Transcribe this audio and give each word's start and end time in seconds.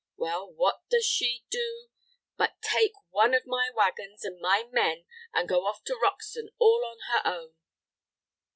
Well, 0.17 0.51
what 0.51 0.79
does 0.89 1.05
she 1.05 1.43
do 1.51 1.89
but 2.35 2.59
take 2.63 2.93
one 3.11 3.35
of 3.35 3.43
my 3.45 3.69
wagons 3.75 4.25
and 4.25 4.41
my 4.41 4.67
men 4.71 5.05
and 5.31 5.47
go 5.47 5.67
off 5.67 5.83
to 5.83 5.95
Roxton 5.95 6.49
all 6.57 6.83
on 6.87 6.97
her 7.13 7.21
own." 7.23 7.53